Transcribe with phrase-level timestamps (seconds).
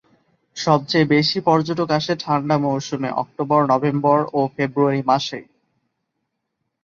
[0.57, 5.39] সবচেয়ে বেশি পর্যটক আসে ঠান্ডা মৌসুমে অক্টোবর, নভেম্বর ও ফেব্রুয়ারি মাসে।